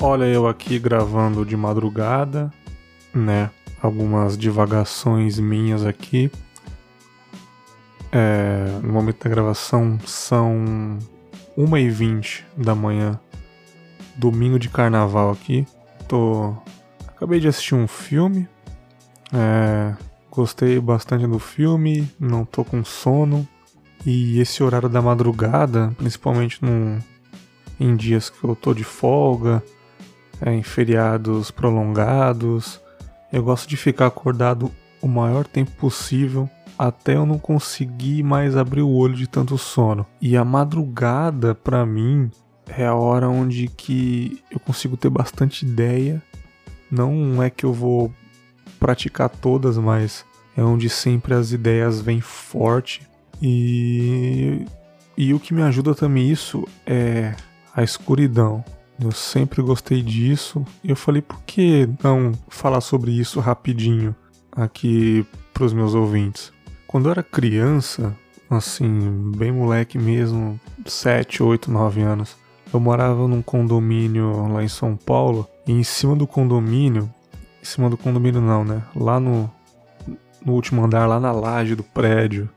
Olha 0.00 0.26
eu 0.26 0.46
aqui 0.46 0.78
gravando 0.78 1.44
de 1.44 1.56
madrugada, 1.56 2.52
né? 3.12 3.50
Algumas 3.82 4.38
divagações 4.38 5.40
minhas 5.40 5.84
aqui. 5.84 6.30
É, 8.12 8.78
no 8.80 8.92
momento 8.92 9.24
da 9.24 9.28
gravação 9.28 9.98
são 10.06 10.98
1h20 11.58 12.44
da 12.56 12.76
manhã, 12.76 13.18
domingo 14.16 14.56
de 14.56 14.68
carnaval 14.68 15.32
aqui. 15.32 15.66
Tô. 16.06 16.54
Acabei 17.08 17.40
de 17.40 17.48
assistir 17.48 17.74
um 17.74 17.88
filme. 17.88 18.48
É, 19.32 19.96
gostei 20.30 20.78
bastante 20.78 21.26
do 21.26 21.40
filme, 21.40 22.08
não 22.20 22.44
tô 22.44 22.64
com 22.64 22.84
sono. 22.84 23.46
E 24.06 24.38
esse 24.38 24.62
horário 24.62 24.88
da 24.88 25.02
madrugada, 25.02 25.92
principalmente 25.98 26.60
em 27.80 27.96
dias 27.96 28.30
que 28.30 28.44
eu 28.44 28.54
tô 28.54 28.72
de 28.72 28.84
folga, 28.84 29.60
é, 30.40 30.52
em 30.52 30.62
feriados 30.62 31.50
prolongados. 31.50 32.80
Eu 33.32 33.42
gosto 33.42 33.68
de 33.68 33.76
ficar 33.76 34.06
acordado 34.06 34.70
o 35.00 35.08
maior 35.08 35.46
tempo 35.46 35.70
possível 35.72 36.48
até 36.78 37.16
eu 37.16 37.26
não 37.26 37.38
conseguir 37.38 38.22
mais 38.22 38.56
abrir 38.56 38.82
o 38.82 38.90
olho 38.90 39.16
de 39.16 39.26
tanto 39.26 39.58
sono. 39.58 40.06
E 40.20 40.36
a 40.36 40.44
madrugada, 40.44 41.52
para 41.54 41.84
mim, 41.84 42.30
é 42.68 42.86
a 42.86 42.94
hora 42.94 43.28
onde 43.28 43.66
que 43.66 44.42
eu 44.48 44.60
consigo 44.60 44.96
ter 44.96 45.10
bastante 45.10 45.66
ideia. 45.66 46.22
Não 46.88 47.42
é 47.42 47.50
que 47.50 47.64
eu 47.64 47.72
vou 47.72 48.14
praticar 48.78 49.28
todas, 49.28 49.76
mas 49.76 50.24
é 50.56 50.62
onde 50.62 50.88
sempre 50.88 51.34
as 51.34 51.50
ideias 51.50 52.00
vêm 52.00 52.20
forte. 52.20 53.02
E, 53.42 54.64
e 55.16 55.34
o 55.34 55.40
que 55.40 55.52
me 55.52 55.62
ajuda 55.62 55.94
também 55.94 56.30
isso 56.30 56.66
é 56.86 57.34
a 57.74 57.82
escuridão. 57.82 58.64
Eu 59.00 59.12
sempre 59.12 59.62
gostei 59.62 60.02
disso. 60.02 60.64
E 60.82 60.90
eu 60.90 60.96
falei, 60.96 61.22
por 61.22 61.40
que 61.42 61.88
não 62.02 62.32
falar 62.48 62.80
sobre 62.80 63.12
isso 63.12 63.38
rapidinho 63.38 64.14
aqui 64.50 65.24
para 65.54 65.64
os 65.64 65.72
meus 65.72 65.94
ouvintes? 65.94 66.52
Quando 66.86 67.06
eu 67.06 67.12
era 67.12 67.22
criança, 67.22 68.16
assim, 68.50 69.32
bem 69.36 69.52
moleque 69.52 69.98
mesmo, 69.98 70.58
7, 70.84 71.42
8, 71.42 71.70
9 71.70 72.00
anos, 72.02 72.36
eu 72.72 72.80
morava 72.80 73.28
num 73.28 73.40
condomínio 73.40 74.52
lá 74.52 74.64
em 74.64 74.68
São 74.68 74.96
Paulo. 74.96 75.46
E 75.66 75.72
em 75.72 75.84
cima 75.84 76.16
do 76.16 76.26
condomínio, 76.26 77.08
em 77.62 77.64
cima 77.64 77.88
do 77.88 77.96
condomínio 77.96 78.40
não, 78.40 78.64
né? 78.64 78.82
Lá 78.96 79.20
no, 79.20 79.48
no 80.44 80.54
último 80.54 80.84
andar, 80.84 81.06
lá 81.06 81.20
na 81.20 81.30
laje 81.30 81.76
do 81.76 81.84
prédio, 81.84 82.48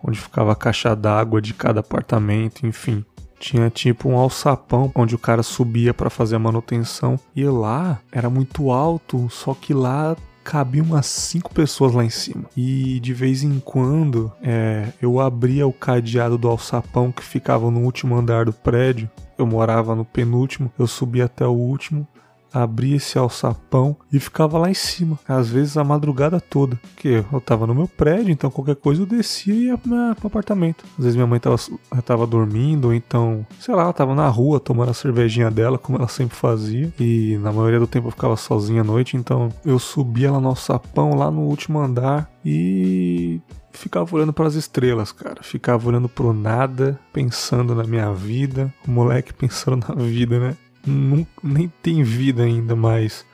onde 0.00 0.20
ficava 0.20 0.52
a 0.52 0.56
caixa 0.56 0.94
d'água 0.94 1.42
de 1.42 1.54
cada 1.54 1.80
apartamento, 1.80 2.66
enfim 2.66 3.04
tinha 3.42 3.68
tipo 3.68 4.08
um 4.08 4.16
alçapão 4.16 4.90
onde 4.94 5.16
o 5.16 5.18
cara 5.18 5.42
subia 5.42 5.92
para 5.92 6.08
fazer 6.08 6.36
a 6.36 6.38
manutenção. 6.38 7.18
E 7.34 7.44
lá 7.44 7.98
era 8.12 8.30
muito 8.30 8.70
alto, 8.70 9.28
só 9.28 9.52
que 9.52 9.74
lá 9.74 10.16
cabia 10.44 10.82
umas 10.82 11.06
cinco 11.06 11.52
pessoas 11.52 11.92
lá 11.92 12.04
em 12.04 12.10
cima. 12.10 12.44
E 12.56 13.00
de 13.00 13.12
vez 13.12 13.42
em 13.42 13.58
quando 13.58 14.32
é, 14.40 14.88
eu 15.00 15.20
abria 15.20 15.66
o 15.66 15.72
cadeado 15.72 16.38
do 16.38 16.48
alçapão 16.48 17.10
que 17.10 17.22
ficava 17.22 17.68
no 17.70 17.80
último 17.80 18.16
andar 18.16 18.44
do 18.44 18.52
prédio. 18.52 19.10
Eu 19.36 19.46
morava 19.46 19.94
no 19.96 20.04
penúltimo, 20.04 20.70
eu 20.78 20.86
subia 20.86 21.24
até 21.24 21.44
o 21.44 21.52
último 21.52 22.06
abria 22.52 22.96
esse 22.96 23.18
alçapão 23.18 23.96
e 24.12 24.18
ficava 24.18 24.58
lá 24.58 24.70
em 24.70 24.74
cima, 24.74 25.18
às 25.26 25.48
vezes 25.48 25.76
a 25.76 25.84
madrugada 25.84 26.40
toda, 26.40 26.78
porque 26.94 27.24
eu 27.32 27.40
tava 27.40 27.66
no 27.66 27.74
meu 27.74 27.88
prédio, 27.88 28.30
então 28.30 28.50
qualquer 28.50 28.76
coisa 28.76 29.02
eu 29.02 29.06
descia 29.06 29.54
e 29.54 29.66
ia 29.66 29.78
pro 29.78 30.26
apartamento. 30.26 30.84
Às 30.98 31.04
vezes 31.04 31.16
minha 31.16 31.26
mãe 31.26 31.40
tava, 31.40 31.56
tava 32.04 32.26
dormindo, 32.26 32.86
ou 32.86 32.94
então, 32.94 33.46
sei 33.60 33.74
lá, 33.74 33.82
ela 33.82 33.92
tava 33.92 34.14
na 34.14 34.28
rua 34.28 34.60
tomando 34.60 34.90
a 34.90 34.94
cervejinha 34.94 35.50
dela, 35.50 35.78
como 35.78 35.98
ela 35.98 36.08
sempre 36.08 36.36
fazia, 36.36 36.92
e 36.98 37.38
na 37.38 37.52
maioria 37.52 37.80
do 37.80 37.86
tempo 37.86 38.08
eu 38.08 38.12
ficava 38.12 38.36
sozinha 38.36 38.82
à 38.82 38.84
noite, 38.84 39.16
então 39.16 39.48
eu 39.64 39.78
subia 39.78 40.30
lá 40.30 40.40
no 40.40 40.48
alçapão, 40.48 41.14
lá 41.14 41.30
no 41.30 41.42
último 41.42 41.80
andar, 41.80 42.30
e 42.44 43.40
ficava 43.72 44.14
olhando 44.14 44.32
para 44.32 44.46
as 44.46 44.54
estrelas, 44.54 45.12
cara. 45.12 45.42
Ficava 45.42 45.88
olhando 45.88 46.08
pro 46.08 46.32
nada, 46.32 46.98
pensando 47.12 47.74
na 47.74 47.84
minha 47.84 48.12
vida. 48.12 48.72
O 48.86 48.90
moleque 48.90 49.32
pensando 49.34 49.86
na 49.88 49.94
vida, 49.94 50.38
né? 50.38 50.56
Nem 50.86 51.72
tem 51.82 52.02
vida 52.02 52.42
ainda, 52.42 52.74
mas 52.74 53.24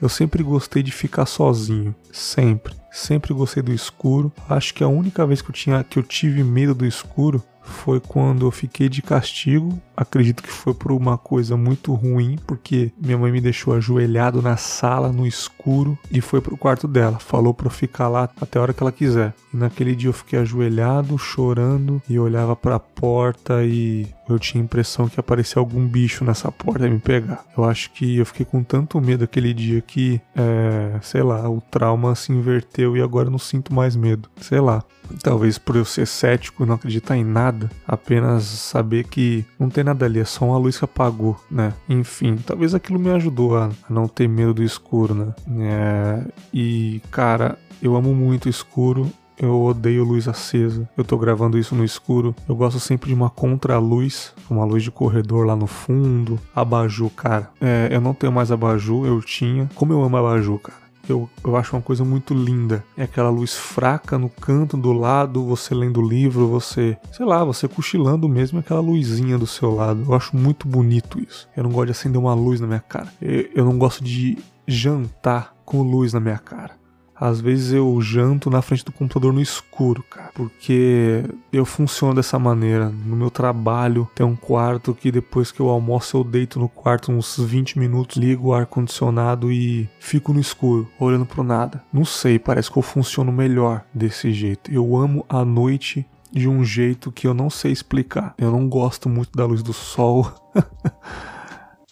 eu 0.00 0.08
sempre 0.08 0.42
gostei 0.42 0.82
de 0.82 0.90
ficar 0.90 1.26
sozinho, 1.26 1.94
sempre. 2.10 2.74
Sempre 2.90 3.32
gostei 3.32 3.62
do 3.62 3.72
escuro. 3.72 4.32
Acho 4.48 4.74
que 4.74 4.84
a 4.84 4.88
única 4.88 5.26
vez 5.26 5.40
que 5.40 5.48
eu 5.48 5.54
tinha 5.54 5.82
que 5.84 5.98
eu 5.98 6.02
tive 6.02 6.42
medo 6.44 6.74
do 6.74 6.84
escuro 6.84 7.42
foi 7.62 8.00
quando 8.00 8.46
eu 8.46 8.50
fiquei 8.50 8.88
de 8.88 9.00
castigo. 9.00 9.80
Acredito 9.96 10.42
que 10.42 10.50
foi 10.50 10.74
por 10.74 10.92
uma 10.92 11.16
coisa 11.16 11.56
muito 11.56 11.94
ruim, 11.94 12.36
porque 12.46 12.92
minha 13.00 13.16
mãe 13.16 13.30
me 13.30 13.40
deixou 13.40 13.74
ajoelhado 13.74 14.42
na 14.42 14.56
sala, 14.56 15.12
no 15.12 15.26
escuro, 15.26 15.98
e 16.10 16.20
foi 16.20 16.40
pro 16.40 16.56
quarto 16.56 16.88
dela. 16.88 17.18
Falou 17.18 17.54
pra 17.54 17.66
eu 17.66 17.70
ficar 17.70 18.08
lá 18.08 18.28
até 18.40 18.58
a 18.58 18.62
hora 18.62 18.74
que 18.74 18.82
ela 18.82 18.92
quiser. 18.92 19.32
E 19.54 19.56
naquele 19.56 19.94
dia 19.94 20.08
eu 20.08 20.14
fiquei 20.14 20.38
ajoelhado, 20.38 21.16
chorando, 21.16 22.02
e 22.08 22.18
olhava 22.18 22.56
pra 22.56 22.80
porta 22.80 23.64
e 23.64 24.08
eu 24.32 24.38
tinha 24.38 24.62
a 24.62 24.64
impressão 24.64 25.08
que 25.08 25.18
aparecia 25.18 25.60
algum 25.60 25.86
bicho 25.86 26.24
nessa 26.24 26.50
porta 26.50 26.86
e 26.86 26.90
me 26.90 26.98
pegar. 26.98 27.44
Eu 27.56 27.64
acho 27.64 27.90
que 27.92 28.18
eu 28.18 28.26
fiquei 28.26 28.46
com 28.46 28.62
tanto 28.62 29.00
medo 29.00 29.24
aquele 29.24 29.52
dia 29.52 29.80
que, 29.80 30.20
é, 30.34 30.98
sei 31.00 31.22
lá, 31.22 31.48
o 31.48 31.60
trauma 31.60 32.14
se 32.14 32.32
inverteu 32.32 32.96
e 32.96 33.02
agora 33.02 33.28
eu 33.28 33.32
não 33.32 33.38
sinto 33.38 33.72
mais 33.72 33.96
medo. 33.96 34.28
Sei 34.40 34.60
lá. 34.60 34.82
Talvez 35.22 35.58
por 35.58 35.76
eu 35.76 35.84
ser 35.84 36.06
cético 36.06 36.62
e 36.62 36.66
não 36.66 36.76
acreditar 36.76 37.16
em 37.16 37.24
nada, 37.24 37.70
apenas 37.86 38.44
saber 38.44 39.04
que 39.04 39.44
não 39.58 39.68
tem 39.68 39.84
nada 39.84 40.06
ali, 40.06 40.20
é 40.20 40.24
só 40.24 40.46
uma 40.46 40.56
luz 40.56 40.78
que 40.78 40.84
apagou, 40.84 41.38
né? 41.50 41.74
Enfim, 41.88 42.36
talvez 42.36 42.74
aquilo 42.74 42.98
me 42.98 43.10
ajudou 43.10 43.58
a, 43.58 43.70
não 43.90 44.08
ter 44.08 44.26
medo 44.26 44.54
do 44.54 44.62
escuro, 44.62 45.14
né? 45.14 45.34
É, 45.60 46.24
e, 46.54 47.02
cara, 47.10 47.58
eu 47.82 47.94
amo 47.94 48.14
muito 48.14 48.46
o 48.46 48.48
escuro 48.48 49.12
eu 49.38 49.62
odeio 49.62 50.04
luz 50.04 50.28
acesa. 50.28 50.88
Eu 50.96 51.04
tô 51.04 51.16
gravando 51.16 51.58
isso 51.58 51.74
no 51.74 51.84
escuro. 51.84 52.34
Eu 52.48 52.54
gosto 52.54 52.78
sempre 52.78 53.08
de 53.08 53.14
uma 53.14 53.30
contra-luz, 53.30 54.32
uma 54.48 54.64
luz 54.64 54.82
de 54.82 54.90
corredor 54.90 55.46
lá 55.46 55.56
no 55.56 55.66
fundo. 55.66 56.38
Abajur, 56.54 57.10
cara. 57.10 57.50
É, 57.60 57.88
eu 57.90 58.00
não 58.00 58.14
tenho 58.14 58.32
mais 58.32 58.50
abajur, 58.50 59.06
eu 59.06 59.20
tinha. 59.20 59.68
Como 59.74 59.92
eu 59.92 60.02
amo 60.02 60.16
abajur, 60.16 60.58
cara 60.58 60.82
eu, 61.08 61.28
eu 61.44 61.56
acho 61.56 61.74
uma 61.74 61.82
coisa 61.82 62.04
muito 62.04 62.34
linda. 62.34 62.84
É 62.96 63.04
aquela 63.04 63.30
luz 63.30 63.54
fraca 63.54 64.18
no 64.18 64.28
canto 64.28 64.76
do 64.76 64.92
lado, 64.92 65.44
você 65.44 65.74
lendo 65.74 66.00
o 66.00 66.08
livro, 66.08 66.48
você, 66.48 66.96
sei 67.12 67.26
lá, 67.26 67.44
você 67.44 67.68
cochilando 67.68 68.28
mesmo, 68.28 68.58
aquela 68.58 68.80
luzinha 68.80 69.38
do 69.38 69.46
seu 69.46 69.74
lado. 69.74 70.04
Eu 70.06 70.14
acho 70.14 70.36
muito 70.36 70.66
bonito 70.66 71.20
isso. 71.20 71.48
Eu 71.56 71.64
não 71.64 71.70
gosto 71.70 71.86
de 71.86 71.92
acender 71.92 72.20
uma 72.20 72.34
luz 72.34 72.60
na 72.60 72.66
minha 72.66 72.80
cara. 72.80 73.12
Eu, 73.20 73.48
eu 73.54 73.64
não 73.64 73.78
gosto 73.78 74.02
de 74.02 74.38
jantar 74.66 75.54
com 75.64 75.82
luz 75.82 76.12
na 76.12 76.20
minha 76.20 76.38
cara. 76.38 76.81
Às 77.22 77.40
vezes 77.40 77.72
eu 77.72 78.00
janto 78.00 78.50
na 78.50 78.60
frente 78.60 78.84
do 78.84 78.90
computador 78.90 79.32
no 79.32 79.40
escuro, 79.40 80.02
cara, 80.02 80.32
porque 80.34 81.22
eu 81.52 81.64
funciono 81.64 82.16
dessa 82.16 82.36
maneira. 82.36 82.88
No 82.88 83.14
meu 83.14 83.30
trabalho 83.30 84.10
tem 84.12 84.26
um 84.26 84.34
quarto 84.34 84.92
que 84.92 85.12
depois 85.12 85.52
que 85.52 85.60
eu 85.60 85.68
almoço 85.68 86.16
eu 86.16 86.24
deito 86.24 86.58
no 86.58 86.68
quarto 86.68 87.12
uns 87.12 87.38
20 87.38 87.78
minutos, 87.78 88.16
ligo 88.16 88.48
o 88.48 88.54
ar 88.54 88.66
condicionado 88.66 89.52
e 89.52 89.88
fico 90.00 90.32
no 90.32 90.40
escuro, 90.40 90.88
olhando 90.98 91.24
pro 91.24 91.44
nada. 91.44 91.80
Não 91.92 92.04
sei, 92.04 92.40
parece 92.40 92.68
que 92.68 92.76
eu 92.76 92.82
funciono 92.82 93.30
melhor 93.30 93.84
desse 93.94 94.32
jeito. 94.32 94.72
Eu 94.72 94.96
amo 94.96 95.24
a 95.28 95.44
noite 95.44 96.04
de 96.32 96.48
um 96.48 96.64
jeito 96.64 97.12
que 97.12 97.28
eu 97.28 97.34
não 97.34 97.48
sei 97.48 97.70
explicar. 97.70 98.34
Eu 98.36 98.50
não 98.50 98.68
gosto 98.68 99.08
muito 99.08 99.30
da 99.32 99.46
luz 99.46 99.62
do 99.62 99.72
sol. 99.72 100.28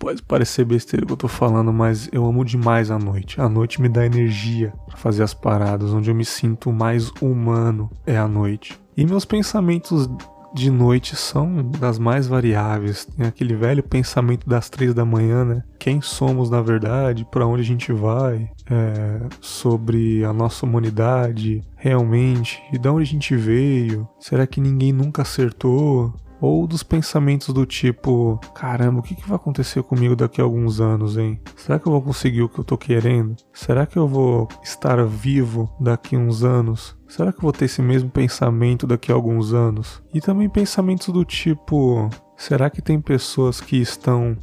Pode 0.01 0.23
parecer 0.23 0.65
besteira 0.65 1.05
que 1.05 1.13
eu 1.13 1.17
tô 1.17 1.29
falando, 1.29 1.71
mas 1.75 2.09
eu 2.11 2.25
amo 2.25 2.43
demais 2.43 2.91
a 2.91 2.99
noite. 2.99 3.39
A 3.39 3.51
noite 3.51 3.83
me 3.83 3.89
dá 3.89 4.07
energia 4.07 4.73
para 4.87 4.97
fazer 4.97 5.23
as 5.23 5.35
paradas, 5.35 5.93
onde 5.93 6.11
eu 6.11 6.15
me 6.15 6.25
sinto 6.25 6.73
mais 6.73 7.13
humano 7.21 7.91
é 8.07 8.17
a 8.17 8.27
noite. 8.27 8.81
E 8.97 9.05
meus 9.05 9.27
pensamentos 9.27 10.09
de 10.55 10.71
noite 10.71 11.15
são 11.15 11.63
das 11.79 11.99
mais 11.99 12.27
variáveis. 12.27 13.05
Tem 13.05 13.27
aquele 13.27 13.55
velho 13.55 13.83
pensamento 13.83 14.49
das 14.49 14.71
três 14.71 14.95
da 14.95 15.05
manhã, 15.05 15.45
né? 15.45 15.63
Quem 15.79 16.01
somos 16.01 16.49
na 16.49 16.63
verdade, 16.63 17.27
para 17.31 17.47
onde 17.47 17.61
a 17.61 17.65
gente 17.65 17.93
vai, 17.93 18.51
é, 18.71 19.29
sobre 19.39 20.25
a 20.25 20.33
nossa 20.33 20.65
humanidade 20.65 21.63
realmente, 21.77 22.63
e 22.73 22.79
de 22.79 22.89
onde 22.89 23.03
a 23.03 23.07
gente 23.07 23.37
veio. 23.37 24.09
Será 24.19 24.47
que 24.47 24.63
ninguém 24.63 24.95
nunca 24.95 25.21
acertou? 25.21 26.15
Ou 26.41 26.67
dos 26.67 26.83
pensamentos 26.83 27.53
do 27.53 27.67
tipo: 27.67 28.41
caramba, 28.55 29.01
o 29.01 29.03
que, 29.03 29.15
que 29.15 29.29
vai 29.29 29.37
acontecer 29.37 29.83
comigo 29.83 30.17
daqui 30.17 30.41
a 30.41 30.45
alguns 30.45 30.81
anos, 30.81 31.17
hein? 31.17 31.41
Será 31.57 31.79
que 31.79 31.87
eu 31.87 31.93
vou 31.93 32.03
conseguir 32.03 32.43
o 32.43 32.49
que 32.49 32.59
eu 32.59 32.65
tô 32.65 32.79
querendo? 32.79 33.37
Será 33.53 33.87
que 33.87 33.97
eu 33.97 34.09
vou 34.09 34.49
estar 34.63 35.05
vivo 35.05 35.71
daqui 35.79 36.17
a 36.17 36.19
uns 36.19 36.43
anos? 36.43 36.97
Será 37.09 37.33
que 37.33 37.39
eu 37.39 37.43
vou 37.43 37.53
ter 37.53 37.67
esse 37.67 37.83
mesmo 37.83 38.09
pensamento 38.09 38.87
daqui 38.87 39.13
a 39.13 39.15
alguns 39.15 39.53
anos? 39.53 40.03
E 40.15 40.21
também 40.21 40.49
pensamentos 40.49 41.09
do 41.09 41.25
tipo: 41.25 42.09
será 42.37 42.71
que 42.71 42.81
tem 42.81 43.01
pessoas 43.01 43.61
que 43.61 43.77
estão 43.77 44.37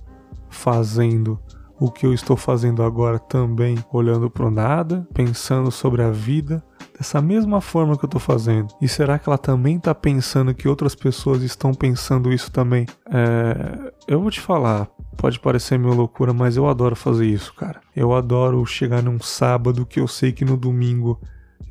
fazendo 0.49 1.39
o 1.79 1.91
que 1.91 2.05
eu 2.05 2.13
estou 2.13 2.35
fazendo 2.35 2.81
agora 2.81 3.19
também, 3.19 3.77
olhando 3.91 4.29
para 4.29 4.49
nada, 4.49 5.07
pensando 5.13 5.71
sobre 5.71 6.01
a 6.01 6.09
vida, 6.09 6.63
dessa 6.97 7.21
mesma 7.21 7.61
forma 7.61 7.97
que 7.97 8.05
eu 8.05 8.09
tô 8.09 8.19
fazendo? 8.19 8.73
E 8.81 8.88
será 8.88 9.19
que 9.19 9.29
ela 9.29 9.38
também 9.38 9.79
tá 9.79 9.94
pensando 9.94 10.53
que 10.53 10.67
outras 10.67 10.95
pessoas 10.95 11.44
estão 11.44 11.73
pensando 11.73 12.33
isso 12.33 12.51
também? 12.51 12.85
É, 13.09 13.91
eu 14.07 14.19
vou 14.19 14.31
te 14.31 14.41
falar, 14.41 14.89
Pode 15.17 15.39
parecer 15.39 15.79
meio 15.79 15.95
loucura, 15.95 16.31
mas 16.31 16.55
eu 16.55 16.69
adoro 16.69 16.95
fazer 16.95 17.25
isso, 17.25 17.51
cara. 17.55 17.81
Eu 17.95 18.13
adoro 18.13 18.63
chegar 18.67 19.01
num 19.01 19.19
sábado 19.19 19.83
que 19.83 19.99
eu 19.99 20.07
sei 20.07 20.31
que 20.31 20.45
no 20.45 20.55
domingo 20.55 21.19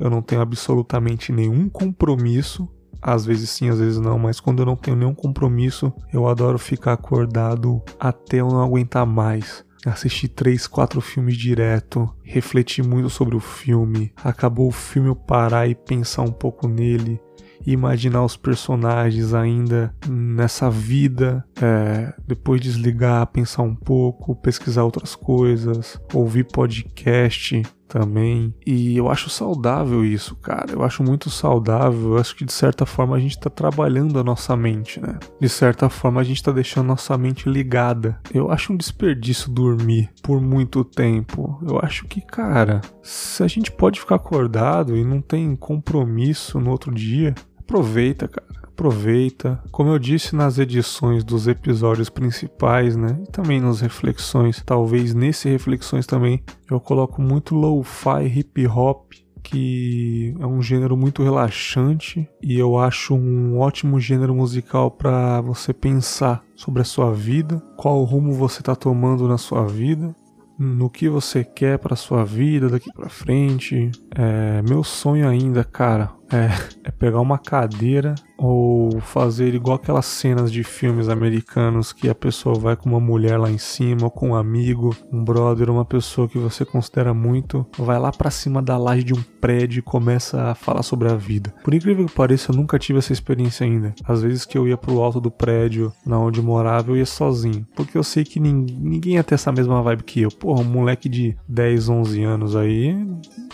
eu 0.00 0.10
não 0.10 0.20
tenho 0.20 0.40
absolutamente 0.40 1.30
nenhum 1.30 1.68
compromisso. 1.68 2.68
Às 3.00 3.24
vezes 3.24 3.50
sim, 3.50 3.68
às 3.68 3.78
vezes 3.78 4.00
não, 4.00 4.18
mas 4.18 4.40
quando 4.40 4.60
eu 4.60 4.66
não 4.66 4.74
tenho 4.74 4.96
nenhum 4.96 5.14
compromisso, 5.14 5.92
eu 6.12 6.26
adoro 6.26 6.58
ficar 6.58 6.94
acordado 6.94 7.80
até 8.00 8.40
eu 8.40 8.48
não 8.48 8.60
aguentar 8.60 9.06
mais. 9.06 9.64
Assistir 9.86 10.28
três, 10.28 10.66
quatro 10.66 11.00
filmes 11.00 11.36
direto, 11.36 12.12
refletir 12.22 12.84
muito 12.84 13.08
sobre 13.08 13.36
o 13.36 13.40
filme. 13.40 14.12
Acabou 14.16 14.68
o 14.68 14.72
filme 14.72 15.08
eu 15.08 15.16
parar 15.16 15.68
e 15.68 15.74
pensar 15.74 16.22
um 16.22 16.32
pouco 16.32 16.66
nele, 16.66 17.20
imaginar 17.64 18.24
os 18.24 18.36
personagens 18.36 19.32
ainda 19.32 19.94
nessa 20.08 20.70
vida, 20.70 21.44
é, 21.60 22.12
depois 22.26 22.60
desligar, 22.60 23.26
pensar 23.28 23.62
um 23.62 23.74
pouco, 23.74 24.34
pesquisar 24.36 24.84
outras 24.84 25.14
coisas, 25.14 26.00
ouvir 26.12 26.44
podcast 26.44 27.62
também. 27.88 28.54
E 28.66 28.96
eu 28.96 29.08
acho 29.10 29.30
saudável 29.30 30.04
isso, 30.04 30.36
cara. 30.36 30.72
Eu 30.72 30.82
acho 30.82 31.02
muito 31.02 31.30
saudável. 31.30 32.12
Eu 32.12 32.18
acho 32.18 32.34
que 32.36 32.44
de 32.44 32.52
certa 32.52 32.84
forma 32.84 33.16
a 33.16 33.20
gente 33.20 33.38
tá 33.38 33.50
trabalhando 33.50 34.18
a 34.18 34.24
nossa 34.24 34.56
mente, 34.56 35.00
né? 35.00 35.18
De 35.40 35.48
certa 35.48 35.88
forma 35.88 36.20
a 36.20 36.24
gente 36.24 36.42
tá 36.42 36.52
deixando 36.52 36.86
nossa 36.86 37.16
mente 37.16 37.48
ligada. 37.48 38.20
Eu 38.32 38.50
acho 38.50 38.72
um 38.72 38.76
desperdício 38.76 39.50
dormir 39.50 40.10
por 40.22 40.40
muito 40.40 40.84
tempo. 40.84 41.58
Eu 41.66 41.78
acho 41.82 42.06
que, 42.06 42.20
cara, 42.20 42.80
se 43.02 43.42
a 43.42 43.48
gente 43.48 43.70
pode 43.70 44.00
ficar 44.00 44.16
acordado 44.16 44.96
e 44.96 45.04
não 45.04 45.20
tem 45.20 45.54
compromisso 45.56 46.60
no 46.60 46.70
outro 46.70 46.94
dia, 46.94 47.34
aproveita, 47.66 48.28
cara. 48.28 48.46
Aproveita. 48.62 49.62
Como 49.70 49.90
eu 49.90 49.98
disse 49.98 50.36
nas 50.36 50.58
edições 50.58 51.24
dos 51.24 51.48
episódios 51.48 52.10
principais, 52.10 52.94
né? 52.94 53.18
E 53.22 53.32
também 53.32 53.58
nas 53.58 53.80
reflexões, 53.80 54.62
talvez 54.64 55.14
nesse 55.14 55.48
reflexões 55.48 56.06
também, 56.06 56.42
eu 56.70 56.78
coloco 56.78 57.20
muito 57.20 57.54
lo-fi 57.54 58.26
hip 58.26 58.66
hop 58.68 59.12
que 59.42 60.34
é 60.40 60.46
um 60.46 60.60
gênero 60.60 60.96
muito 60.96 61.22
relaxante 61.22 62.28
e 62.42 62.58
eu 62.58 62.76
acho 62.76 63.14
um 63.14 63.56
ótimo 63.58 64.00
gênero 64.00 64.34
musical 64.34 64.90
para 64.90 65.40
você 65.40 65.72
pensar 65.72 66.42
sobre 66.56 66.82
a 66.82 66.84
sua 66.84 67.14
vida, 67.14 67.62
qual 67.76 68.02
rumo 68.02 68.32
você 68.32 68.60
está 68.60 68.74
tomando 68.74 69.28
na 69.28 69.38
sua 69.38 69.64
vida 69.64 70.12
no 70.58 70.88
que 70.88 71.08
você 71.08 71.44
quer 71.44 71.78
para 71.78 71.96
sua 71.96 72.24
vida 72.24 72.68
daqui 72.68 72.92
para 72.92 73.08
frente. 73.08 73.90
É, 74.14 74.62
meu 74.62 74.82
sonho 74.82 75.28
ainda, 75.28 75.62
cara, 75.64 76.10
é, 76.32 76.48
é 76.88 76.90
pegar 76.90 77.20
uma 77.20 77.38
cadeira 77.38 78.14
ou 78.36 79.00
fazer 79.00 79.54
igual 79.54 79.76
aquelas 79.76 80.06
cenas 80.06 80.52
de 80.52 80.62
filmes 80.62 81.08
americanos 81.08 81.92
que 81.92 82.08
a 82.08 82.14
pessoa 82.14 82.58
vai 82.58 82.76
com 82.76 82.88
uma 82.88 83.00
mulher 83.00 83.38
lá 83.38 83.50
em 83.50 83.58
cima, 83.58 84.04
ou 84.04 84.10
com 84.10 84.30
um 84.30 84.34
amigo, 84.34 84.94
um 85.12 85.24
brother, 85.24 85.70
uma 85.70 85.84
pessoa 85.84 86.28
que 86.28 86.38
você 86.38 86.64
considera 86.64 87.14
muito, 87.14 87.66
vai 87.78 87.98
lá 87.98 88.10
para 88.10 88.30
cima 88.30 88.62
da 88.62 88.76
laje 88.76 89.04
de 89.04 89.14
um 89.14 89.22
prédio 89.40 89.78
e 89.78 89.82
começa 89.82 90.50
a 90.50 90.54
falar 90.54 90.82
sobre 90.82 91.08
a 91.08 91.14
vida. 91.14 91.54
Por 91.62 91.74
incrível 91.74 92.06
que 92.06 92.14
pareça, 92.14 92.52
eu 92.52 92.56
nunca 92.56 92.78
tive 92.78 92.98
essa 92.98 93.12
experiência 93.12 93.64
ainda. 93.64 93.94
Às 94.04 94.22
vezes 94.22 94.44
que 94.44 94.58
eu 94.58 94.68
ia 94.68 94.76
pro 94.76 95.00
alto 95.00 95.20
do 95.20 95.30
prédio, 95.30 95.92
na 96.04 96.18
onde 96.18 96.42
morava, 96.42 96.90
eu 96.90 96.96
ia 96.96 97.06
sozinho, 97.06 97.66
porque 97.74 97.96
eu 97.96 98.04
sei 98.04 98.24
que 98.24 98.40
ninguém 98.40 99.14
ia 99.14 99.24
ter 99.24 99.34
essa 99.34 99.52
mesma 99.52 99.82
vibe 99.82 100.02
que 100.02 100.22
eu. 100.22 100.30
Porra, 100.30 100.60
um 100.60 100.64
moleque 100.64 101.08
de 101.08 101.36
10, 101.48 101.88
11 101.88 102.22
anos 102.22 102.56
aí, 102.56 102.96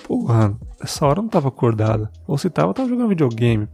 porra, 0.06 0.56
essa 0.82 1.06
hora 1.06 1.20
eu 1.20 1.22
não 1.22 1.30
tava 1.30 1.48
acordada. 1.48 2.10
Ou 2.26 2.36
se 2.36 2.50
tava, 2.50 2.70
eu 2.70 2.74
tava 2.74 2.88
jogando 2.88 3.08
videogame. 3.08 3.68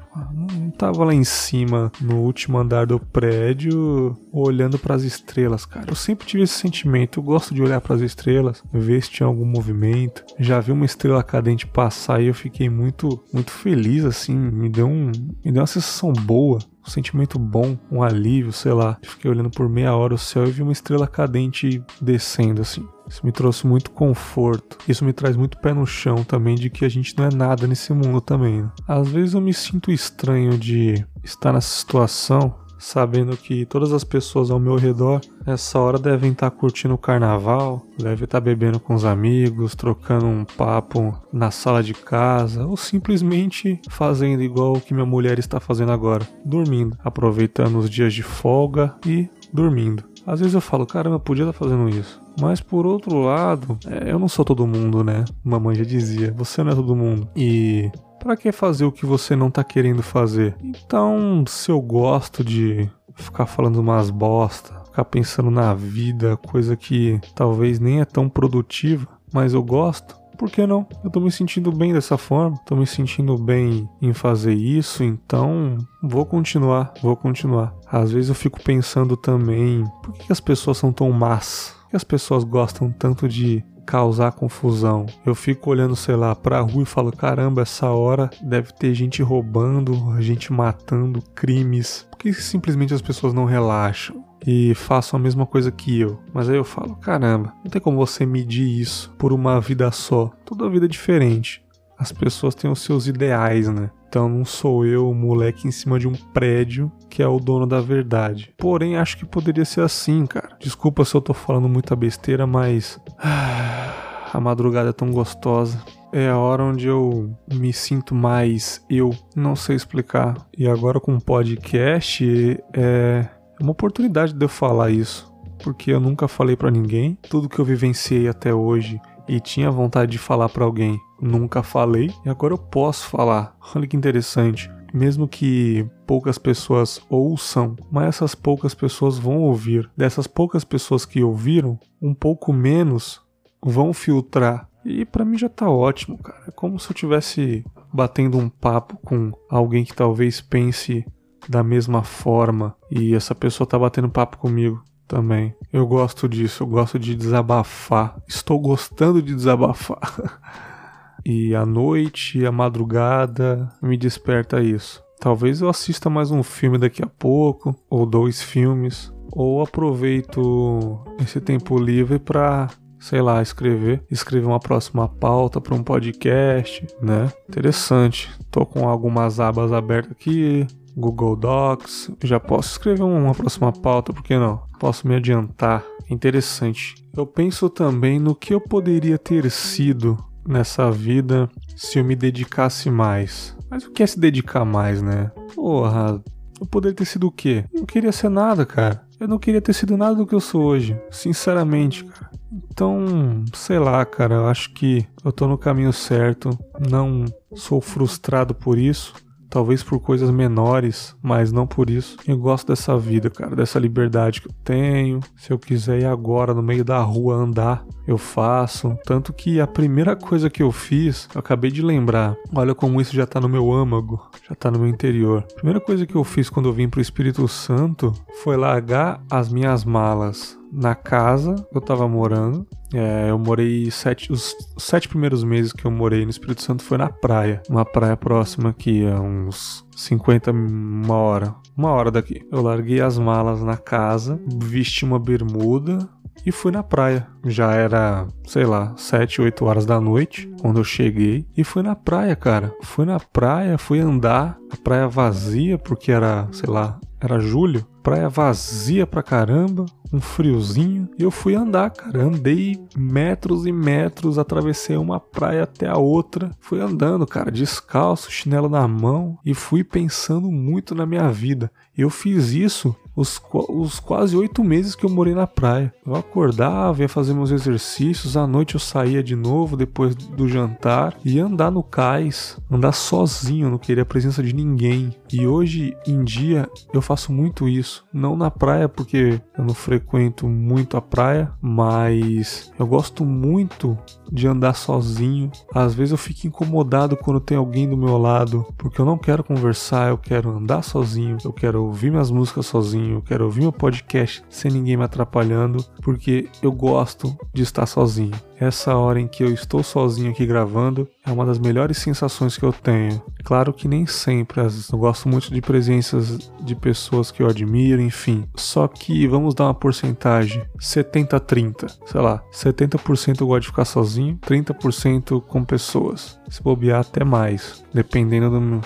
Não 0.52 0.70
tava 0.70 1.04
lá 1.04 1.14
em 1.14 1.24
cima, 1.24 1.92
no 2.00 2.16
último 2.16 2.58
andar 2.58 2.86
do 2.86 2.98
prédio, 2.98 4.16
olhando 4.32 4.78
para 4.78 4.94
as 4.94 5.02
estrelas, 5.02 5.64
cara. 5.66 5.86
Eu 5.88 5.94
sempre 5.94 6.26
tive 6.26 6.42
esse 6.42 6.54
sentimento. 6.54 7.18
Eu 7.18 7.24
gosto 7.24 7.54
de 7.54 7.62
olhar 7.62 7.80
para 7.80 7.96
as 7.96 8.02
estrelas, 8.02 8.62
ver 8.72 9.02
se 9.02 9.10
tinha 9.10 9.26
algum 9.26 9.44
movimento. 9.44 10.24
Já 10.38 10.60
vi 10.60 10.72
uma 10.72 10.84
estrela 10.84 11.22
cadente 11.22 11.66
passar 11.66 12.22
e 12.22 12.26
eu 12.26 12.34
fiquei 12.34 12.68
muito, 12.68 13.22
muito 13.32 13.50
feliz, 13.50 14.04
assim. 14.04 14.36
Me 14.36 14.68
deu, 14.68 14.86
um, 14.86 15.12
me 15.44 15.52
deu 15.52 15.60
uma 15.60 15.66
sensação 15.66 16.12
boa 16.12 16.58
um 16.88 16.90
sentimento 16.90 17.38
bom, 17.38 17.78
um 17.90 18.02
alívio, 18.02 18.52
sei 18.52 18.72
lá. 18.72 18.98
Fiquei 19.02 19.30
olhando 19.30 19.50
por 19.50 19.68
meia 19.68 19.94
hora 19.94 20.14
o 20.14 20.18
céu 20.18 20.46
e 20.46 20.50
vi 20.50 20.62
uma 20.62 20.72
estrela 20.72 21.06
cadente 21.06 21.82
descendo 22.00 22.62
assim. 22.62 22.86
Isso 23.06 23.24
me 23.24 23.32
trouxe 23.32 23.66
muito 23.66 23.90
conforto. 23.90 24.78
Isso 24.88 25.04
me 25.04 25.12
traz 25.12 25.36
muito 25.36 25.58
pé 25.58 25.72
no 25.72 25.86
chão 25.86 26.24
também 26.24 26.54
de 26.54 26.68
que 26.68 26.84
a 26.84 26.88
gente 26.88 27.16
não 27.16 27.24
é 27.24 27.34
nada 27.34 27.66
nesse 27.66 27.92
mundo 27.92 28.20
também. 28.20 28.62
Né? 28.62 28.70
Às 28.86 29.08
vezes 29.08 29.34
eu 29.34 29.40
me 29.40 29.54
sinto 29.54 29.90
estranho 29.90 30.58
de 30.58 31.06
estar 31.22 31.52
nessa 31.52 31.78
situação, 31.78 32.54
sabendo 32.78 33.36
que 33.36 33.66
todas 33.66 33.92
as 33.92 34.04
pessoas 34.04 34.50
ao 34.50 34.58
meu 34.58 34.76
redor 34.76 35.20
nessa 35.46 35.78
hora 35.78 35.98
devem 35.98 36.32
estar 36.32 36.50
curtindo 36.50 36.94
o 36.94 36.98
carnaval, 36.98 37.82
devem 37.98 38.24
estar 38.24 38.40
bebendo 38.40 38.78
com 38.78 38.94
os 38.94 39.04
amigos, 39.04 39.74
trocando 39.74 40.26
um 40.26 40.44
papo 40.44 41.14
na 41.32 41.50
sala 41.50 41.82
de 41.82 41.94
casa 41.94 42.66
ou 42.66 42.76
simplesmente 42.76 43.80
fazendo 43.88 44.42
igual 44.42 44.74
o 44.74 44.80
que 44.80 44.94
minha 44.94 45.06
mulher 45.06 45.38
está 45.38 45.58
fazendo 45.58 45.92
agora, 45.92 46.26
dormindo, 46.44 46.96
aproveitando 47.04 47.78
os 47.78 47.90
dias 47.90 48.14
de 48.14 48.22
folga 48.22 48.94
e 49.06 49.28
dormindo. 49.52 50.04
Às 50.26 50.40
vezes 50.40 50.54
eu 50.54 50.60
falo, 50.60 50.86
caramba, 50.86 51.16
eu 51.16 51.20
podia 51.20 51.44
estar 51.44 51.54
fazendo 51.54 51.88
isso. 51.88 52.20
Mas 52.38 52.60
por 52.60 52.86
outro 52.86 53.22
lado, 53.22 53.78
é, 53.86 54.12
eu 54.12 54.18
não 54.18 54.28
sou 54.28 54.44
todo 54.44 54.66
mundo, 54.66 55.02
né? 55.02 55.24
Mamãe 55.42 55.74
já 55.74 55.84
dizia, 55.84 56.32
você 56.36 56.62
não 56.62 56.72
é 56.72 56.74
todo 56.74 56.94
mundo. 56.94 57.28
E 57.34 57.90
para 58.18 58.36
que 58.36 58.52
fazer 58.52 58.84
o 58.84 58.92
que 58.92 59.06
você 59.06 59.34
não 59.34 59.50
tá 59.50 59.62
querendo 59.64 60.02
fazer? 60.02 60.56
Então, 60.62 61.44
se 61.46 61.70
eu 61.70 61.80
gosto 61.80 62.44
de 62.44 62.90
ficar 63.14 63.46
falando 63.46 63.76
umas 63.76 64.10
bosta, 64.10 64.74
ficar 64.84 65.04
pensando 65.04 65.50
na 65.50 65.74
vida, 65.74 66.36
coisa 66.36 66.76
que 66.76 67.20
talvez 67.34 67.78
nem 67.78 68.00
é 68.00 68.04
tão 68.04 68.28
produtiva, 68.28 69.06
mas 69.32 69.54
eu 69.54 69.62
gosto, 69.62 70.16
por 70.38 70.50
que 70.50 70.64
não? 70.66 70.86
Eu 71.02 71.10
tô 71.10 71.18
me 71.18 71.32
sentindo 71.32 71.72
bem 71.72 71.92
dessa 71.92 72.16
forma, 72.16 72.56
tô 72.64 72.76
me 72.76 72.86
sentindo 72.86 73.36
bem 73.36 73.88
em 74.00 74.12
fazer 74.12 74.54
isso, 74.54 75.02
então 75.02 75.76
vou 76.00 76.24
continuar, 76.24 76.94
vou 77.02 77.16
continuar. 77.16 77.74
Às 77.90 78.12
vezes 78.12 78.28
eu 78.28 78.36
fico 78.36 78.62
pensando 78.62 79.16
também, 79.16 79.84
por 80.02 80.14
que 80.14 80.32
as 80.32 80.40
pessoas 80.40 80.78
são 80.78 80.92
tão 80.92 81.10
más? 81.10 81.74
Por 81.82 81.90
que 81.90 81.96
as 81.96 82.04
pessoas 82.04 82.44
gostam 82.44 82.92
tanto 82.92 83.28
de 83.28 83.64
causar 83.88 84.32
confusão. 84.32 85.06
Eu 85.24 85.34
fico 85.34 85.70
olhando, 85.70 85.96
sei 85.96 86.14
lá, 86.14 86.34
pra 86.34 86.60
rua 86.60 86.82
e 86.82 86.86
falo: 86.86 87.10
caramba, 87.10 87.62
essa 87.62 87.88
hora 87.88 88.28
deve 88.42 88.70
ter 88.74 88.92
gente 88.92 89.22
roubando, 89.22 90.20
gente 90.20 90.52
matando, 90.52 91.22
crimes. 91.34 92.06
Por 92.10 92.18
que 92.18 92.34
simplesmente 92.34 92.92
as 92.92 93.00
pessoas 93.00 93.32
não 93.32 93.46
relaxam? 93.46 94.28
e 94.46 94.72
façam 94.76 95.18
a 95.18 95.22
mesma 95.22 95.44
coisa 95.44 95.72
que 95.72 95.98
eu. 95.98 96.20
Mas 96.32 96.48
aí 96.48 96.56
eu 96.56 96.62
falo, 96.62 96.94
caramba, 96.94 97.52
não 97.64 97.70
tem 97.70 97.82
como 97.82 97.96
você 97.96 98.24
medir 98.24 98.80
isso 98.80 99.12
por 99.18 99.32
uma 99.32 99.60
vida 99.60 99.90
só. 99.90 100.30
Toda 100.44 100.70
vida 100.70 100.86
é 100.86 100.88
diferente. 100.88 101.60
As 101.98 102.12
pessoas 102.12 102.54
têm 102.54 102.70
os 102.70 102.80
seus 102.80 103.08
ideais, 103.08 103.68
né? 103.68 103.90
Então 104.08 104.28
não 104.28 104.44
sou 104.44 104.86
eu, 104.86 105.12
moleque 105.12 105.68
em 105.68 105.70
cima 105.70 105.98
de 105.98 106.08
um 106.08 106.14
prédio, 106.14 106.90
que 107.10 107.22
é 107.22 107.28
o 107.28 107.38
dono 107.38 107.66
da 107.66 107.80
verdade. 107.80 108.54
Porém, 108.56 108.96
acho 108.96 109.18
que 109.18 109.26
poderia 109.26 109.64
ser 109.64 109.82
assim, 109.82 110.26
cara. 110.26 110.56
Desculpa 110.58 111.04
se 111.04 111.14
eu 111.14 111.20
tô 111.20 111.34
falando 111.34 111.68
muita 111.68 111.94
besteira, 111.94 112.46
mas. 112.46 113.00
A 114.30 114.38
madrugada 114.38 114.90
é 114.90 114.92
tão 114.92 115.10
gostosa. 115.10 115.82
É 116.12 116.28
a 116.28 116.36
hora 116.36 116.62
onde 116.62 116.86
eu 116.86 117.34
me 117.50 117.72
sinto 117.72 118.14
mais 118.14 118.84
eu. 118.90 119.10
Não 119.34 119.56
sei 119.56 119.74
explicar. 119.74 120.36
E 120.56 120.68
agora 120.68 121.00
com 121.00 121.14
o 121.14 121.20
podcast, 121.20 122.60
é 122.74 123.26
é 123.58 123.64
uma 123.64 123.72
oportunidade 123.72 124.32
de 124.32 124.44
eu 124.44 124.48
falar 124.48 124.90
isso, 124.90 125.32
porque 125.64 125.90
eu 125.90 125.98
nunca 125.98 126.28
falei 126.28 126.56
para 126.56 126.70
ninguém. 126.70 127.18
Tudo 127.28 127.48
que 127.48 127.58
eu 127.58 127.64
vivenciei 127.64 128.28
até 128.28 128.54
hoje 128.54 129.00
e 129.28 129.40
tinha 129.40 129.70
vontade 129.70 130.12
de 130.12 130.18
falar 130.18 130.48
para 130.48 130.64
alguém, 130.64 130.98
nunca 131.20 131.62
falei 131.62 132.10
e 132.24 132.28
agora 132.28 132.54
eu 132.54 132.58
posso 132.58 133.06
falar. 133.06 133.56
Olha 133.74 133.86
que 133.86 133.96
interessante. 133.96 134.70
Mesmo 134.92 135.28
que 135.28 135.86
poucas 136.06 136.38
pessoas 136.38 137.00
ouçam, 137.10 137.76
mas 137.90 138.06
essas 138.06 138.34
poucas 138.34 138.74
pessoas 138.74 139.18
vão 139.18 139.42
ouvir. 139.42 139.90
Dessas 139.94 140.26
poucas 140.26 140.64
pessoas 140.64 141.04
que 141.04 141.22
ouviram, 141.22 141.78
um 142.00 142.14
pouco 142.14 142.52
menos 142.52 143.20
vão 143.62 143.92
filtrar. 143.92 144.66
E 144.84 145.04
para 145.04 145.26
mim 145.26 145.36
já 145.36 145.48
tá 145.48 145.68
ótimo, 145.68 146.16
cara. 146.16 146.44
É 146.48 146.50
como 146.50 146.78
se 146.78 146.90
eu 146.90 146.94
tivesse 146.94 147.62
batendo 147.92 148.38
um 148.38 148.48
papo 148.48 148.96
com 149.04 149.32
alguém 149.50 149.84
que 149.84 149.94
talvez 149.94 150.40
pense 150.40 151.04
da 151.46 151.62
mesma 151.62 152.02
forma 152.02 152.74
e 152.90 153.14
essa 153.14 153.34
pessoa 153.34 153.66
tá 153.66 153.78
batendo 153.78 154.08
papo 154.08 154.38
comigo 154.38 154.82
também. 155.08 155.54
Eu 155.72 155.86
gosto 155.86 156.28
disso, 156.28 156.62
eu 156.62 156.66
gosto 156.66 156.98
de 156.98 157.14
desabafar. 157.14 158.16
Estou 158.28 158.60
gostando 158.60 159.22
de 159.22 159.34
desabafar. 159.34 160.38
e 161.24 161.54
a 161.54 161.64
noite, 161.64 162.44
a 162.44 162.52
madrugada 162.52 163.68
me 163.82 163.96
desperta 163.96 164.62
isso. 164.62 165.02
Talvez 165.18 165.60
eu 165.60 165.68
assista 165.68 166.08
mais 166.08 166.30
um 166.30 166.44
filme 166.44 166.78
daqui 166.78 167.02
a 167.02 167.08
pouco, 167.08 167.74
ou 167.90 168.06
dois 168.06 168.40
filmes, 168.40 169.12
ou 169.32 169.62
aproveito 169.62 171.00
esse 171.20 171.40
tempo 171.40 171.76
livre 171.78 172.18
para 172.18 172.68
sei 173.00 173.22
lá, 173.22 173.40
escrever, 173.40 174.02
escrever 174.10 174.46
uma 174.46 174.58
próxima 174.58 175.08
pauta 175.08 175.60
para 175.60 175.74
um 175.74 175.82
podcast, 175.82 176.86
né? 177.00 177.32
Interessante. 177.48 178.30
Tô 178.50 178.66
com 178.66 178.88
algumas 178.88 179.38
abas 179.38 179.72
abertas 179.72 180.12
aqui, 180.12 180.66
Google 180.98 181.36
Docs. 181.36 182.10
Já 182.24 182.40
posso 182.40 182.72
escrever 182.72 183.02
uma 183.02 183.34
próxima 183.34 183.72
pauta, 183.72 184.12
por 184.12 184.22
que 184.22 184.36
não? 184.36 184.60
Posso 184.78 185.06
me 185.06 185.14
adiantar. 185.14 185.84
Interessante. 186.10 186.94
Eu 187.16 187.26
penso 187.26 187.70
também 187.70 188.18
no 188.18 188.34
que 188.34 188.52
eu 188.52 188.60
poderia 188.60 189.18
ter 189.18 189.50
sido 189.50 190.16
nessa 190.46 190.90
vida 190.90 191.48
se 191.76 191.98
eu 191.98 192.04
me 192.04 192.16
dedicasse 192.16 192.90
mais. 192.90 193.56
Mas 193.70 193.84
o 193.84 193.90
que 193.90 194.02
é 194.02 194.06
se 194.06 194.18
dedicar 194.18 194.64
mais, 194.64 195.02
né? 195.02 195.30
Porra, 195.54 196.22
eu 196.60 196.66
poderia 196.66 196.96
ter 196.96 197.04
sido 197.04 197.26
o 197.26 197.32
quê? 197.32 197.64
Eu 197.72 197.80
não 197.80 197.86
queria 197.86 198.12
ser 198.12 198.28
nada, 198.28 198.64
cara. 198.64 199.06
Eu 199.20 199.28
não 199.28 199.38
queria 199.38 199.60
ter 199.60 199.72
sido 199.72 199.96
nada 199.96 200.14
do 200.14 200.26
que 200.26 200.34
eu 200.34 200.40
sou 200.40 200.62
hoje. 200.62 200.98
Sinceramente, 201.10 202.04
cara. 202.04 202.30
Então, 202.50 203.44
sei 203.52 203.78
lá, 203.78 204.04
cara, 204.04 204.36
eu 204.36 204.46
acho 204.46 204.72
que 204.72 205.06
eu 205.24 205.30
tô 205.30 205.46
no 205.46 205.58
caminho 205.58 205.92
certo. 205.92 206.50
Não 206.88 207.24
sou 207.54 207.80
frustrado 207.80 208.54
por 208.54 208.78
isso. 208.78 209.12
Talvez 209.50 209.82
por 209.82 209.98
coisas 210.00 210.30
menores, 210.30 211.16
mas 211.22 211.50
não 211.50 211.66
por 211.66 211.88
isso. 211.88 212.16
Eu 212.26 212.36
gosto 212.36 212.68
dessa 212.68 212.98
vida, 212.98 213.30
cara, 213.30 213.56
dessa 213.56 213.78
liberdade 213.78 214.40
que 214.40 214.48
eu 214.48 214.54
tenho. 214.62 215.20
Se 215.36 215.50
eu 215.50 215.58
quiser 215.58 216.00
ir 216.00 216.06
agora 216.06 216.52
no 216.52 216.62
meio 216.62 216.84
da 216.84 217.00
rua 217.00 217.34
andar, 217.34 217.84
eu 218.06 218.18
faço. 218.18 218.96
Tanto 219.04 219.32
que 219.32 219.60
a 219.60 219.66
primeira 219.66 220.14
coisa 220.14 220.50
que 220.50 220.62
eu 220.62 220.70
fiz, 220.70 221.28
eu 221.34 221.38
acabei 221.38 221.70
de 221.70 221.82
lembrar. 221.82 222.36
Olha 222.54 222.74
como 222.74 223.00
isso 223.00 223.14
já 223.14 223.26
tá 223.26 223.40
no 223.40 223.48
meu 223.48 223.72
âmago, 223.72 224.20
já 224.48 224.54
tá 224.54 224.70
no 224.70 224.78
meu 224.78 224.88
interior. 224.88 225.44
A 225.50 225.54
primeira 225.54 225.80
coisa 225.80 226.06
que 226.06 226.14
eu 226.14 226.24
fiz 226.24 226.50
quando 226.50 226.68
eu 226.68 226.72
vim 226.72 226.88
pro 226.88 227.00
Espírito 227.00 227.46
Santo 227.48 228.12
foi 228.42 228.56
largar 228.56 229.22
as 229.30 229.50
minhas 229.50 229.84
malas 229.84 230.58
na 230.72 230.94
casa 230.94 231.54
que 231.70 231.76
eu 231.76 231.80
tava 231.80 232.06
morando. 232.06 232.66
É, 232.92 233.30
eu 233.30 233.38
morei 233.38 233.90
sete, 233.90 234.32
os 234.32 234.54
sete 234.78 235.08
primeiros 235.08 235.44
meses 235.44 235.72
que 235.72 235.84
eu 235.84 235.90
morei 235.90 236.24
no 236.24 236.30
Espírito 236.30 236.62
Santo 236.62 236.82
foi 236.82 236.96
na 236.96 237.10
praia, 237.10 237.62
uma 237.68 237.84
praia 237.84 238.16
próxima 238.16 238.70
aqui, 238.70 239.06
a 239.06 239.20
uns 239.20 239.84
50, 239.94 240.50
uma 240.50 241.16
hora, 241.16 241.54
uma 241.76 241.90
hora 241.90 242.10
daqui. 242.10 242.40
Eu 242.50 242.62
larguei 242.62 243.00
as 243.00 243.18
malas 243.18 243.62
na 243.62 243.76
casa, 243.76 244.40
vesti 244.46 245.04
uma 245.04 245.18
bermuda, 245.18 246.08
e 246.46 246.52
fui 246.52 246.72
na 246.72 246.82
praia. 246.82 247.26
Já 247.44 247.72
era, 247.72 248.26
sei 248.44 248.64
lá, 248.64 248.94
7, 248.96 249.42
8 249.42 249.64
horas 249.64 249.84
da 249.84 250.00
noite 250.00 250.50
quando 250.60 250.78
eu 250.78 250.84
cheguei 250.84 251.46
e 251.56 251.64
fui 251.64 251.82
na 251.82 251.94
praia, 251.94 252.34
cara. 252.34 252.74
Fui 252.82 253.04
na 253.04 253.20
praia, 253.20 253.76
fui 253.76 254.00
andar, 254.00 254.58
a 254.70 254.76
praia 254.76 255.08
vazia 255.08 255.76
porque 255.76 256.10
era, 256.10 256.48
sei 256.52 256.70
lá, 256.70 256.98
era 257.20 257.40
julho, 257.40 257.84
praia 258.02 258.28
vazia 258.28 259.06
pra 259.06 259.22
caramba, 259.22 259.84
um 260.12 260.20
friozinho, 260.20 261.08
e 261.18 261.22
eu 261.22 261.30
fui 261.30 261.54
andar, 261.54 261.90
cara. 261.90 262.22
Andei 262.22 262.78
metros 262.96 263.66
e 263.66 263.72
metros, 263.72 264.38
atravessei 264.38 264.96
uma 264.96 265.20
praia 265.20 265.64
até 265.64 265.86
a 265.86 265.96
outra. 265.96 266.50
Fui 266.60 266.80
andando, 266.80 267.26
cara, 267.26 267.50
descalço, 267.50 268.30
chinelo 268.30 268.68
na 268.68 268.86
mão, 268.88 269.38
e 269.44 269.54
fui 269.54 269.84
pensando 269.84 270.50
muito 270.50 270.94
na 270.94 271.04
minha 271.04 271.30
vida. 271.30 271.70
Eu 271.96 272.10
fiz 272.10 272.52
isso 272.52 272.94
os, 273.18 273.42
os 273.68 273.98
quase 273.98 274.36
oito 274.36 274.62
meses 274.62 274.94
que 274.94 275.04
eu 275.04 275.10
morei 275.10 275.34
na 275.34 275.46
praia. 275.46 275.92
Eu 276.06 276.14
acordava, 276.14 277.02
ia 277.02 277.08
fazer 277.08 277.34
meus 277.34 277.50
exercícios, 277.50 278.36
à 278.36 278.46
noite 278.46 278.74
eu 278.74 278.80
saía 278.80 279.22
de 279.24 279.34
novo 279.34 279.76
depois 279.76 280.14
do 280.14 280.48
jantar 280.48 281.18
e 281.24 281.40
andar 281.40 281.72
no 281.72 281.82
cais, 281.82 282.56
andar 282.70 282.92
sozinho, 282.92 283.70
não 283.70 283.78
queria 283.78 284.04
a 284.04 284.06
presença 284.06 284.40
de 284.40 284.54
ninguém. 284.54 285.16
E 285.32 285.46
hoje 285.48 285.96
em 286.06 286.22
dia 286.22 286.70
eu 286.94 287.02
faço 287.02 287.32
muito 287.32 287.68
isso, 287.68 288.04
não 288.12 288.36
na 288.36 288.52
praia 288.52 288.88
porque 288.88 289.40
eu 289.56 289.64
não 289.64 289.74
frequento 289.74 290.46
muito 290.46 290.96
a 290.96 291.02
praia, 291.02 291.50
mas 291.60 292.72
eu 292.78 292.86
gosto 292.86 293.24
muito 293.24 293.98
de 294.30 294.46
andar 294.46 294.74
sozinho. 294.74 295.50
Às 295.74 295.92
vezes 295.92 296.12
eu 296.12 296.18
fico 296.18 296.46
incomodado 296.46 297.16
quando 297.16 297.40
tem 297.40 297.56
alguém 297.56 297.88
do 297.88 297.96
meu 297.96 298.16
lado, 298.16 298.64
porque 298.76 299.00
eu 299.00 299.04
não 299.04 299.18
quero 299.18 299.42
conversar, 299.42 300.10
eu 300.10 300.18
quero 300.18 300.50
andar 300.50 300.82
sozinho, 300.82 301.36
eu 301.44 301.52
quero 301.52 301.82
ouvir 301.82 302.10
minhas 302.10 302.30
músicas 302.30 302.66
sozinho 302.66 303.07
sozinho, 303.08 303.16
eu 303.16 303.22
quero 303.22 303.44
ouvir 303.44 303.60
meu 303.60 303.72
podcast 303.72 304.42
sem 304.48 304.70
ninguém 304.70 304.96
me 304.96 305.04
atrapalhando, 305.04 305.84
porque 306.02 306.48
eu 306.62 306.70
gosto 306.70 307.36
de 307.52 307.62
estar 307.62 307.86
sozinho. 307.86 308.34
Essa 308.60 308.96
hora 308.96 309.20
em 309.20 309.28
que 309.28 309.42
eu 309.42 309.52
estou 309.52 309.82
sozinho 309.82 310.30
aqui 310.30 310.44
gravando 310.44 311.08
é 311.24 311.30
uma 311.30 311.46
das 311.46 311.58
melhores 311.58 311.98
sensações 311.98 312.56
que 312.56 312.64
eu 312.64 312.72
tenho. 312.72 313.22
Claro 313.44 313.72
que 313.72 313.86
nem 313.86 314.06
sempre, 314.06 314.60
às 314.60 314.74
vezes 314.74 314.90
eu 314.90 314.98
gosto 314.98 315.28
muito 315.28 315.52
de 315.52 315.60
presenças 315.60 316.50
de 316.60 316.74
pessoas 316.74 317.30
que 317.30 317.42
eu 317.42 317.48
admiro, 317.48 318.02
enfim. 318.02 318.44
Só 318.56 318.88
que 318.88 319.26
vamos 319.28 319.54
dar 319.54 319.64
uma 319.64 319.74
porcentagem: 319.74 320.62
70-30. 320.78 321.98
Sei 322.04 322.20
lá, 322.20 322.42
70% 322.52 323.40
eu 323.40 323.46
gosto 323.46 323.62
de 323.62 323.68
ficar 323.68 323.84
sozinho, 323.84 324.38
30% 324.38 325.40
com 325.42 325.64
pessoas. 325.64 326.38
Se 326.48 326.62
bobear 326.62 327.00
até 327.00 327.24
mais, 327.24 327.84
dependendo 327.92 328.50
do 328.50 328.60
meu, 328.60 328.80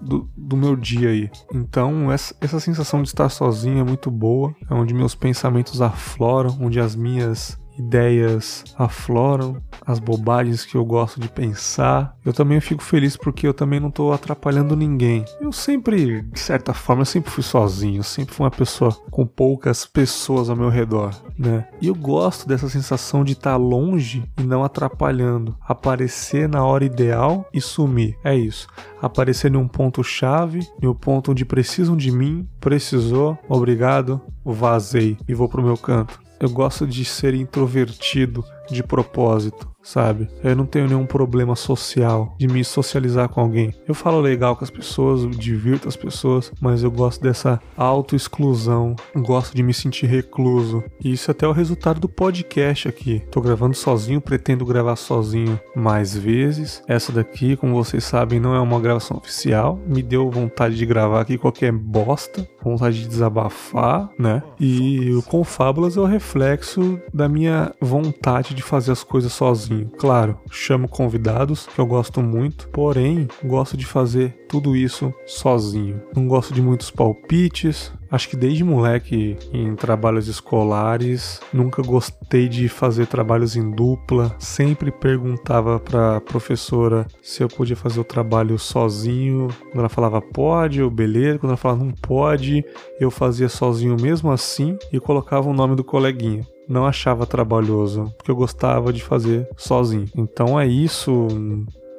do, 0.00 0.30
do 0.36 0.56
meu 0.56 0.76
dia 0.76 1.08
aí. 1.08 1.30
Então, 1.52 2.12
essa, 2.12 2.34
essa 2.40 2.60
sensação 2.60 3.02
de 3.02 3.08
estar 3.08 3.28
sozinho 3.28 3.80
é 3.80 3.84
muito 3.84 4.10
boa, 4.10 4.54
é 4.70 4.74
onde 4.74 4.94
meus 4.94 5.14
pensamentos 5.14 5.80
afloram, 5.80 6.56
onde 6.60 6.78
as 6.78 6.94
minhas 6.94 7.58
ideias 7.78 8.64
afloram, 8.76 9.62
as 9.86 9.98
bobagens 9.98 10.64
que 10.64 10.76
eu 10.76 10.84
gosto 10.84 11.20
de 11.20 11.28
pensar. 11.28 12.16
Eu 12.24 12.32
também 12.32 12.60
fico 12.60 12.82
feliz 12.82 13.16
porque 13.16 13.46
eu 13.46 13.54
também 13.54 13.78
não 13.78 13.88
estou 13.88 14.12
atrapalhando 14.12 14.76
ninguém. 14.76 15.24
Eu 15.40 15.52
sempre, 15.52 16.22
de 16.22 16.40
certa 16.40 16.74
forma, 16.74 17.02
eu 17.02 17.06
sempre 17.06 17.30
fui 17.30 17.42
sozinho, 17.42 18.02
sempre 18.02 18.34
fui 18.34 18.44
uma 18.44 18.50
pessoa 18.50 18.92
com 19.10 19.26
poucas 19.26 19.86
pessoas 19.86 20.50
ao 20.50 20.56
meu 20.56 20.68
redor, 20.68 21.14
né? 21.38 21.68
E 21.80 21.88
eu 21.88 21.94
gosto 21.94 22.48
dessa 22.48 22.68
sensação 22.68 23.24
de 23.24 23.32
estar 23.32 23.52
tá 23.52 23.56
longe 23.56 24.24
e 24.38 24.42
não 24.42 24.64
atrapalhando, 24.64 25.56
aparecer 25.60 26.48
na 26.48 26.64
hora 26.64 26.84
ideal 26.84 27.48
e 27.52 27.60
sumir. 27.60 28.16
É 28.24 28.34
isso. 28.34 28.66
Aparecer 29.00 29.52
em 29.52 29.56
um 29.56 29.68
ponto 29.68 30.02
chave, 30.02 30.66
um 30.82 30.94
ponto 30.94 31.30
onde 31.30 31.44
precisam 31.44 31.96
de 31.96 32.10
mim, 32.10 32.48
precisou, 32.60 33.38
obrigado, 33.48 34.20
vazei 34.44 35.16
e 35.28 35.34
vou 35.34 35.48
pro 35.48 35.62
meu 35.62 35.76
canto. 35.76 36.25
Eu 36.40 36.50
gosto 36.50 36.86
de 36.86 37.04
ser 37.04 37.34
introvertido 37.34 38.44
de 38.70 38.82
propósito 38.82 39.68
sabe? 39.86 40.28
Eu 40.42 40.56
não 40.56 40.66
tenho 40.66 40.88
nenhum 40.88 41.06
problema 41.06 41.54
social 41.54 42.34
de 42.38 42.48
me 42.48 42.64
socializar 42.64 43.28
com 43.28 43.40
alguém. 43.40 43.72
Eu 43.86 43.94
falo 43.94 44.20
legal 44.20 44.56
com 44.56 44.64
as 44.64 44.70
pessoas, 44.70 45.22
eu 45.22 45.30
divirto 45.30 45.88
as 45.88 45.96
pessoas, 45.96 46.52
mas 46.60 46.82
eu 46.82 46.90
gosto 46.90 47.22
dessa 47.22 47.60
auto-exclusão, 47.76 48.96
gosto 49.14 49.54
de 49.54 49.62
me 49.62 49.72
sentir 49.72 50.06
recluso. 50.06 50.82
E 51.02 51.12
isso 51.12 51.30
é 51.30 51.32
até 51.32 51.46
o 51.46 51.52
resultado 51.52 52.00
do 52.00 52.08
podcast 52.08 52.88
aqui. 52.88 53.22
Tô 53.30 53.40
gravando 53.40 53.76
sozinho, 53.76 54.20
pretendo 54.20 54.66
gravar 54.66 54.96
sozinho 54.96 55.58
mais 55.74 56.16
vezes. 56.16 56.82
Essa 56.88 57.12
daqui, 57.12 57.56
como 57.56 57.74
vocês 57.74 58.02
sabem, 58.02 58.40
não 58.40 58.54
é 58.54 58.60
uma 58.60 58.80
gravação 58.80 59.16
oficial. 59.16 59.78
Me 59.86 60.02
deu 60.02 60.28
vontade 60.30 60.76
de 60.76 60.84
gravar 60.84 61.20
aqui 61.20 61.38
qualquer 61.38 61.70
bosta, 61.70 62.46
vontade 62.70 63.00
de 63.00 63.08
desabafar, 63.08 64.10
né? 64.18 64.42
E 64.58 65.12
o 65.12 65.22
Confábulas 65.22 65.96
é 65.96 66.00
o 66.00 66.04
reflexo 66.04 67.00
da 67.12 67.28
minha 67.28 67.72
vontade 67.80 68.54
de 68.54 68.62
fazer 68.62 68.92
as 68.92 69.02
coisas 69.02 69.32
sozinho. 69.32 69.90
Claro, 69.98 70.38
chamo 70.50 70.88
convidados, 70.88 71.66
que 71.66 71.78
eu 71.78 71.86
gosto 71.86 72.22
muito, 72.22 72.68
porém, 72.68 73.28
gosto 73.44 73.76
de 73.76 73.86
fazer 73.86 74.45
tudo 74.48 74.76
isso 74.76 75.12
sozinho. 75.26 76.00
Não 76.14 76.26
gosto 76.26 76.52
de 76.54 76.62
muitos 76.62 76.90
palpites, 76.90 77.92
Acho 78.10 78.28
que 78.28 78.36
desde 78.36 78.62
moleque 78.62 79.36
em 79.52 79.74
trabalhos 79.74 80.28
escolares, 80.28 81.40
nunca 81.52 81.82
gostei 81.82 82.48
de 82.48 82.68
fazer 82.68 83.06
trabalhos 83.06 83.56
em 83.56 83.70
dupla. 83.70 84.34
Sempre 84.38 84.90
perguntava 84.90 85.80
para 85.80 86.20
professora 86.20 87.06
se 87.20 87.42
eu 87.42 87.48
podia 87.48 87.76
fazer 87.76 88.00
o 88.00 88.04
trabalho 88.04 88.58
sozinho. 88.58 89.48
Quando 89.70 89.80
ela 89.80 89.88
falava 89.88 90.22
pode, 90.22 90.80
eu 90.80 90.90
beleza. 90.90 91.38
Quando 91.38 91.50
ela 91.50 91.56
falava 91.56 91.84
não 91.84 91.92
pode, 91.92 92.64
eu 93.00 93.10
fazia 93.10 93.48
sozinho 93.48 93.96
mesmo 94.00 94.30
assim 94.30 94.78
e 94.92 95.00
colocava 95.00 95.48
o 95.48 95.54
nome 95.54 95.74
do 95.74 95.84
coleguinha 95.84 96.46
não 96.68 96.84
achava 96.84 97.24
trabalhoso, 97.24 98.12
porque 98.16 98.28
eu 98.28 98.34
gostava 98.34 98.92
de 98.92 99.00
fazer 99.00 99.48
sozinho. 99.56 100.08
Então 100.16 100.58
é 100.58 100.66
isso 100.66 101.28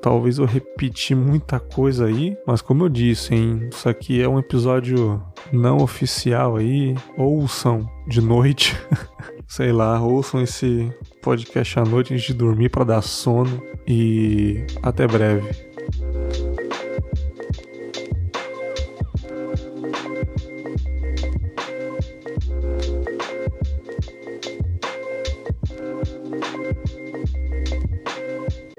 talvez 0.08 0.38
eu 0.38 0.46
repeti 0.46 1.14
muita 1.14 1.60
coisa 1.60 2.06
aí, 2.06 2.34
mas 2.48 2.62
como 2.62 2.86
eu 2.86 2.88
disse, 2.88 3.36
hein, 3.36 3.68
isso 3.70 3.90
aqui 3.90 4.22
é 4.22 4.30
um 4.30 4.40
episódio 4.40 5.22
não 5.52 5.80
oficial 5.80 6.56
aí, 6.56 6.96
ouçam 7.18 7.86
de 8.08 8.22
noite. 8.22 8.74
Sei 9.46 9.74
lá, 9.74 10.00
ouçam 10.00 10.42
esse 10.42 10.90
podcast 11.22 11.80
à 11.80 11.84
noite 11.84 12.14
antes 12.14 12.26
de 12.26 12.34
dormir 12.34 12.70
para 12.70 12.86
dar 12.86 13.02
sono 13.02 13.62
e 13.86 14.66
até 14.82 15.06
breve. 15.06 15.50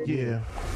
Yeah. 0.06 0.67